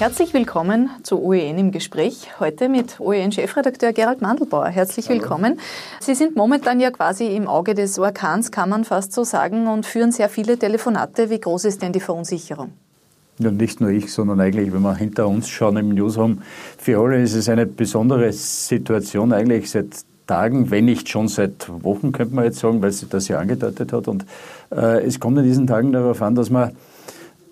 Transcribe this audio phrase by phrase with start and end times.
[0.00, 2.40] Herzlich willkommen zu OEN im Gespräch.
[2.40, 4.68] Heute mit OEN-Chefredakteur Gerald Mandelbauer.
[4.68, 5.60] Herzlich willkommen.
[6.00, 9.84] Sie sind momentan ja quasi im Auge des Orkans, kann man fast so sagen, und
[9.84, 11.28] führen sehr viele Telefonate.
[11.28, 12.72] Wie groß ist denn die Verunsicherung?
[13.40, 16.40] Ja, nicht nur ich, sondern eigentlich, wenn wir hinter uns schauen im Newsroom,
[16.78, 19.88] für alle ist es eine besondere Situation eigentlich seit
[20.26, 23.92] Tagen, wenn nicht schon seit Wochen, könnte man jetzt sagen, weil sie das ja angedeutet
[23.92, 24.08] hat.
[24.08, 24.24] Und
[24.70, 26.70] äh, es kommt in diesen Tagen darauf an, dass man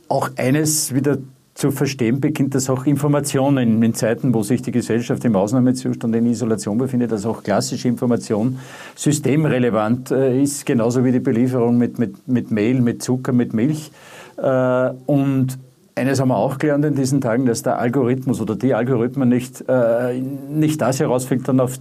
[0.09, 1.19] auch eines wieder
[1.59, 6.27] zu verstehen beginnt, dass auch Informationen in Zeiten, wo sich die Gesellschaft im Ausnahmezustand in
[6.27, 8.61] Isolation befindet, dass auch klassische Information
[8.95, 13.91] systemrelevant äh, ist, genauso wie die Belieferung mit, mit, mit Mehl, mit Zucker, mit Milch.
[14.37, 15.59] Äh, und
[15.97, 19.65] eines haben wir auch gelernt in diesen Tagen, dass der Algorithmus oder die Algorithmen nicht,
[19.69, 21.81] äh, nicht das herausfiltern, auf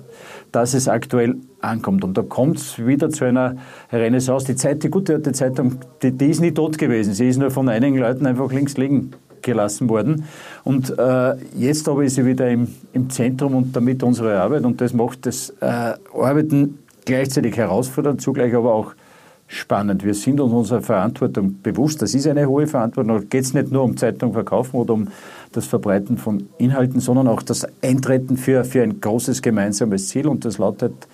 [0.51, 2.03] das es aktuell ankommt.
[2.03, 3.57] Und da kommt es wieder zu einer
[3.91, 4.47] Renaissance.
[4.47, 7.13] Die Zeit, die gute alte Zeitung, die, die ist nie tot gewesen.
[7.13, 10.25] Sie ist nur von einigen Leuten einfach links liegen gelassen worden.
[10.63, 14.63] Und äh, jetzt aber ist sie wieder im, im Zentrum und damit unsere Arbeit.
[14.65, 15.65] Und das macht das äh,
[16.13, 18.93] Arbeiten gleichzeitig herausfordernd, zugleich aber auch
[19.47, 20.03] spannend.
[20.03, 22.01] Wir sind uns unserer Verantwortung bewusst.
[22.01, 23.19] Das ist eine hohe Verantwortung.
[23.19, 25.07] Da geht es nicht nur um Zeitung verkaufen oder um
[25.53, 30.27] das Verbreiten von Inhalten, sondern auch das Eintreten für, für ein großes gemeinsames Ziel.
[30.27, 31.07] Und das lautet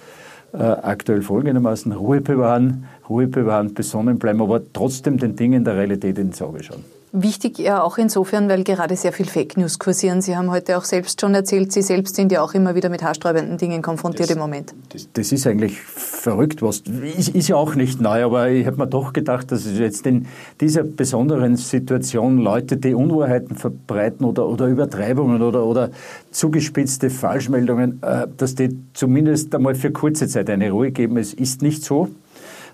[0.54, 6.18] äh, aktuell folgendermaßen Ruhe bewahren, Ruhe bewahren, besonnen bleiben, aber trotzdem den Dingen der Realität
[6.18, 6.84] ins Auge schauen.
[7.16, 10.24] Wichtig ja auch insofern, weil gerade sehr viel Fake News kursieren.
[10.24, 13.04] Sie haben heute auch selbst schon erzählt, Sie selbst sind ja auch immer wieder mit
[13.04, 14.74] haarsträubenden Dingen konfrontiert das, im Moment.
[14.90, 16.82] Das, das, ist eigentlich verrückt, was
[17.16, 20.08] ist, ist ja auch nicht neu, aber ich habe mir doch gedacht, dass es jetzt
[20.08, 20.26] in
[20.60, 25.92] dieser besonderen Situation Leute, die Unwahrheiten verbreiten oder, oder Übertreibungen oder, oder
[26.32, 31.18] zugespitzte Falschmeldungen, äh, dass die zumindest einmal für kurze Zeit eine Ruhe geben.
[31.18, 32.10] Es ist nicht so.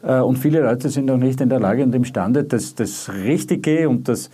[0.04, 3.90] Äh, und viele Leute sind auch nicht in der Lage und imstande, das, das Richtige
[3.90, 4.30] und das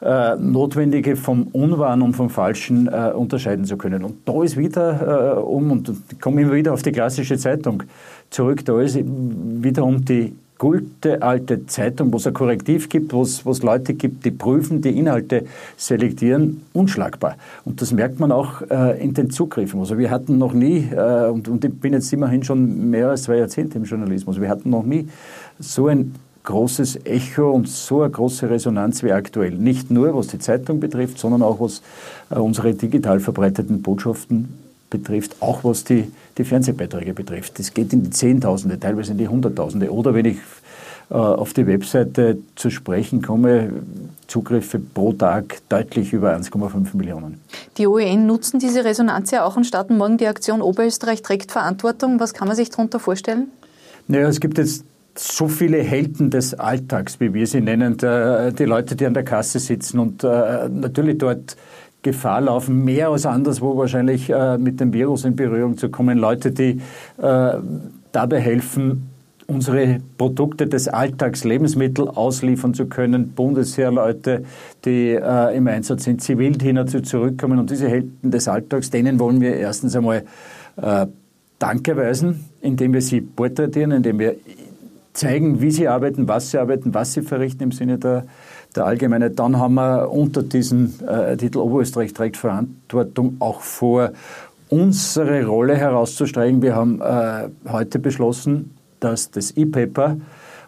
[0.00, 4.04] äh, Notwendige vom Unwahren und vom Falschen äh, unterscheiden zu können.
[4.04, 7.82] Und da ist wieder äh, um, und ich komme immer wieder auf die klassische Zeitung
[8.30, 13.62] zurück, da ist wiederum die gute alte Zeitung, wo es ein Korrektiv gibt, wo es,
[13.62, 15.46] Leute gibt, die prüfen, die Inhalte
[15.78, 17.36] selektieren, unschlagbar.
[17.64, 19.80] Und das merkt man auch äh, in den Zugriffen.
[19.80, 23.22] Also wir hatten noch nie, äh, und, und ich bin jetzt immerhin schon mehr als
[23.22, 25.08] zwei Jahrzehnte im Journalismus, wir hatten noch nie
[25.58, 29.52] so ein großes Echo und so eine große Resonanz wie aktuell.
[29.52, 31.80] Nicht nur was die Zeitung betrifft, sondern auch was
[32.28, 34.50] äh, unsere digital verbreiteten Botschaften
[34.90, 37.58] betrifft, auch was die, die Fernsehbeiträge betrifft.
[37.58, 39.92] Das geht in die Zehntausende, teilweise in die Hunderttausende.
[39.92, 40.38] Oder wenn ich
[41.10, 43.70] äh, auf die Webseite zu sprechen komme,
[44.28, 47.40] Zugriffe pro Tag deutlich über 1,5 Millionen.
[47.78, 52.20] Die OEN nutzen diese Resonanz ja auch und starten morgen die Aktion Oberösterreich trägt Verantwortung.
[52.20, 53.48] Was kann man sich darunter vorstellen?
[54.06, 54.84] Naja, es gibt jetzt
[55.16, 59.58] so viele Helden des Alltags, wie wir sie nennen, die Leute, die an der Kasse
[59.58, 61.56] sitzen und äh, natürlich dort
[62.02, 66.18] Gefahr laufen, mehr als anderswo wahrscheinlich äh, mit dem Virus in Berührung zu kommen.
[66.18, 66.80] Leute, die
[67.18, 67.52] äh,
[68.12, 69.10] dabei helfen,
[69.46, 74.44] unsere Produkte des Alltags, Lebensmittel ausliefern zu können, Bundesheerleute,
[74.84, 77.58] die äh, im Einsatz sind, Zivildiener zu zurückkommen.
[77.58, 80.24] Und diese Helden des Alltags, denen wollen wir erstens einmal
[80.76, 81.06] äh,
[81.58, 84.36] Danke weisen, indem wir sie porträtieren, indem wir
[85.12, 88.24] zeigen, wie sie arbeiten, was sie arbeiten, was sie verrichten im Sinne der
[88.76, 89.30] der Allgemeine.
[89.30, 94.12] Dann haben wir unter diesem äh, Titel Oberösterreich trägt Verantwortung auch vor,
[94.68, 96.62] unsere Rolle herauszustreichen.
[96.62, 100.16] Wir haben äh, heute beschlossen, dass das E-Paper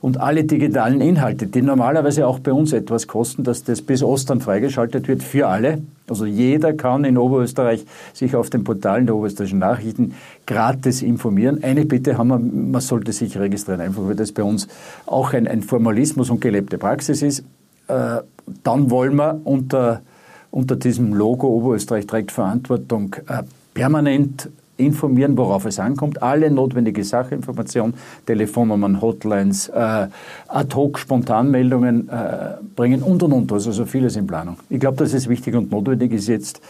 [0.00, 4.40] und alle digitalen Inhalte, die normalerweise auch bei uns etwas kosten, dass das bis Ostern
[4.40, 5.80] freigeschaltet wird für alle.
[6.08, 10.14] Also jeder kann in Oberösterreich sich auf den Portalen der Oberösterreichischen Nachrichten
[10.44, 11.62] gratis informieren.
[11.62, 14.66] Eine Bitte haben wir, man sollte sich registrieren, einfach weil das bei uns
[15.06, 17.44] auch ein, ein Formalismus und gelebte Praxis ist.
[17.88, 18.22] Äh,
[18.64, 20.02] dann wollen wir unter,
[20.50, 23.42] unter diesem Logo Oberösterreich trägt Verantwortung äh,
[23.74, 27.94] permanent informieren, worauf es ankommt, alle notwendige Sachinformationen,
[28.26, 30.08] Telefonnummern, Hotlines, äh,
[30.48, 33.52] Ad-Hoc-Spontanmeldungen äh, bringen und und und.
[33.52, 34.56] Also so vieles in Planung.
[34.68, 36.60] Ich glaube, dass es wichtig und notwendig ist jetzt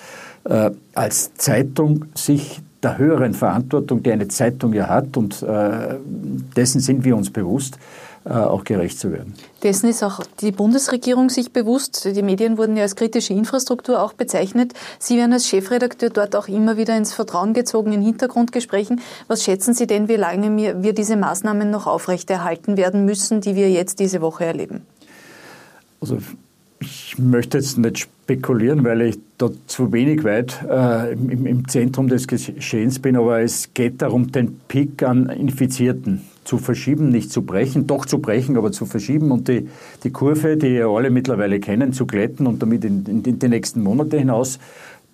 [0.45, 5.97] äh, als Zeitung sich der höheren Verantwortung, die eine Zeitung ja hat, und äh,
[6.57, 7.79] dessen sind wir uns bewusst,
[8.31, 9.35] auch gerecht zu werden.
[9.63, 12.05] Dessen ist auch die Bundesregierung sich bewusst.
[12.05, 14.75] Die Medien wurden ja als kritische Infrastruktur auch bezeichnet.
[14.99, 19.01] Sie werden als Chefredakteur dort auch immer wieder ins Vertrauen gezogen in Hintergrundgesprächen.
[19.29, 23.71] Was schätzen Sie denn, wie lange wir diese Maßnahmen noch aufrechterhalten werden müssen, die wir
[23.71, 24.83] jetzt diese Woche erleben?
[26.01, 26.19] Also
[26.81, 32.09] ich möchte jetzt nicht spekulieren, weil ich da zu wenig weit äh, im, im, Zentrum
[32.09, 37.43] des Geschehens bin, aber es geht darum, den Peak an Infizierten zu verschieben, nicht zu
[37.43, 39.69] brechen, doch zu brechen, aber zu verschieben und die,
[40.03, 43.49] die Kurve, die ja alle mittlerweile kennen, zu glätten und damit in, in, in die
[43.49, 44.59] nächsten Monate hinaus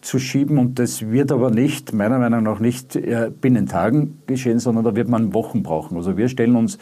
[0.01, 0.59] zu schieben.
[0.59, 4.97] Und das wird aber nicht, meiner Meinung nach, nicht äh, binnen Tagen geschehen, sondern da
[4.97, 5.97] wird man Wochen brauchen.
[5.97, 6.79] Also wir stellen uns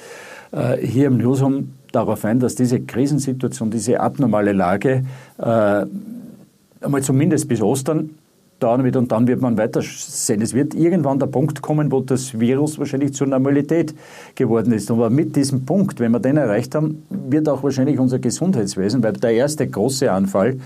[0.53, 5.05] äh, hier im Newsroom darauf ein, dass diese Krisensituation, diese abnormale Lage
[5.39, 5.87] äh,
[6.81, 8.11] einmal zumindest bis Ostern
[8.61, 10.41] dauern wird und dann wird man weiter sehen.
[10.41, 13.95] Es wird irgendwann der Punkt kommen, wo das Virus wahrscheinlich zur Normalität
[14.35, 14.91] geworden ist.
[14.91, 19.13] Aber mit diesem Punkt, wenn wir den erreicht haben, wird auch wahrscheinlich unser Gesundheitswesen, weil
[19.15, 20.59] der erste große Anfall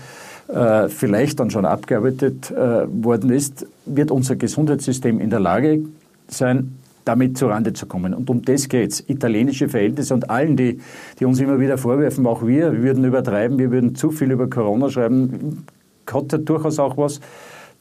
[0.47, 2.55] äh, vielleicht dann schon abgearbeitet äh,
[3.03, 5.83] worden ist, wird unser Gesundheitssystem in der Lage
[6.27, 8.13] sein, damit zurande zu kommen.
[8.13, 9.09] Und um das geht es.
[9.09, 10.79] Italienische Verhältnisse und allen, die,
[11.19, 14.49] die uns immer wieder vorwerfen, auch wir, wir würden übertreiben, wir würden zu viel über
[14.49, 15.65] Corona schreiben,
[16.11, 17.21] hat ja durchaus auch was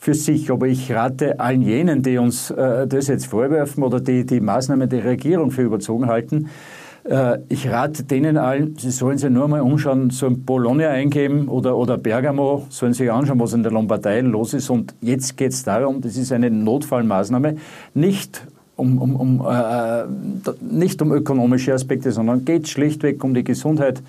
[0.01, 0.51] für sich.
[0.51, 4.89] Aber ich rate allen jenen, die uns äh, das jetzt vorwerfen oder die die Maßnahmen
[4.89, 6.49] der Regierung für überzogen halten,
[7.05, 11.49] äh, ich rate denen allen, sie sollen sich nur mal umschauen, so ein Bologna eingeben
[11.49, 14.71] oder, oder Bergamo, sollen sich anschauen, was in der Lombardei los ist.
[14.71, 17.57] Und jetzt geht es darum, das ist eine Notfallmaßnahme,
[17.93, 20.05] nicht um, um, um, äh,
[20.63, 24.03] nicht um ökonomische Aspekte, sondern geht schlichtweg um die Gesundheit äh,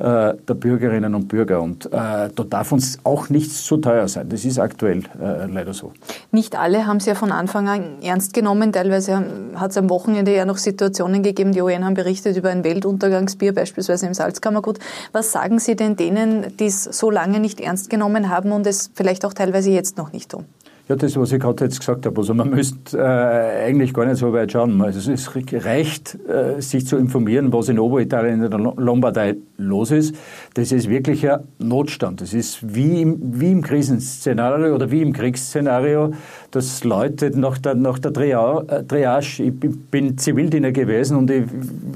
[0.00, 1.60] der Bürgerinnen und Bürger.
[1.60, 4.28] Und äh, da darf uns auch nichts zu teuer sein.
[4.28, 5.92] Das ist aktuell äh, leider so.
[6.30, 8.72] Nicht alle haben es ja von Anfang an ernst genommen.
[8.72, 9.24] Teilweise
[9.54, 11.52] hat es am Wochenende ja noch Situationen gegeben.
[11.52, 14.78] Die OEN haben berichtet über ein Weltuntergangsbier, beispielsweise im Salzkammergut.
[15.12, 18.90] Was sagen Sie denn denen, die es so lange nicht ernst genommen haben und es
[18.94, 20.46] vielleicht auch teilweise jetzt noch nicht tun?
[20.90, 22.20] Ja, das, was ich gerade jetzt gesagt habe.
[22.20, 24.82] Also man müsste äh, eigentlich gar nicht so weit schauen.
[24.82, 30.16] Also es reicht, äh, sich zu informieren, was in Oberitalien, in der Lombardei los ist.
[30.54, 32.20] Das ist wirklich ein Notstand.
[32.20, 36.10] Das ist wie im, wie im Krisenszenario oder wie im Kriegsszenario,
[36.50, 41.44] dass Leute nach der, nach der äh, Triage, ich bin Zivildiener gewesen und ich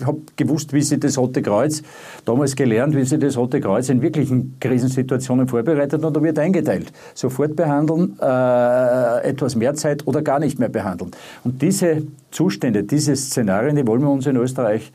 [0.06, 1.82] habe gewusst, wie sie das Rote Kreuz,
[2.24, 6.92] damals gelernt, wie sie das Rote Kreuz in wirklichen Krisensituationen vorbereitet und da wird eingeteilt.
[7.14, 8.83] Sofort behandeln, äh,
[9.22, 11.10] äh, etwas mehr Zeit oder gar nicht mehr behandeln.
[11.44, 14.92] Und diese Zustände, diese Szenarien, die wollen wir uns in Österreich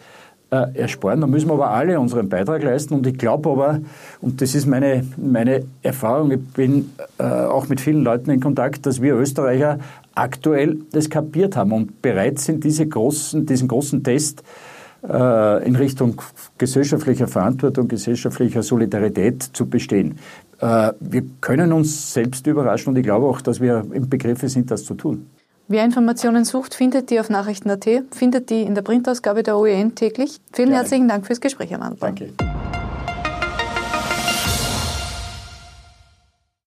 [0.51, 1.21] äh, ersparen.
[1.21, 2.95] Da müssen wir aber alle unseren Beitrag leisten.
[2.95, 3.81] Und ich glaube aber,
[4.21, 8.85] und das ist meine, meine Erfahrung, ich bin äh, auch mit vielen Leuten in Kontakt,
[8.85, 9.79] dass wir Österreicher
[10.15, 14.43] aktuell das kapiert haben und bereit sind, diese großen, diesen großen Test
[15.07, 16.21] äh, in Richtung
[16.57, 20.17] gesellschaftlicher Verantwortung, gesellschaftlicher Solidarität zu bestehen.
[20.59, 24.71] Äh, wir können uns selbst überraschen und ich glaube auch, dass wir im Begriff sind,
[24.71, 25.29] das zu tun.
[25.67, 30.41] Wer Informationen sucht, findet die auf Nachrichten.at, findet die in der Printausgabe der OEN täglich.
[30.51, 30.81] Vielen Gerne.
[30.81, 31.95] herzlichen Dank fürs Gespräch, Herr Mann.
[31.99, 32.33] Danke.